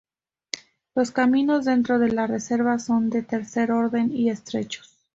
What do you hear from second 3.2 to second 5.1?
tercer orden y estrechos.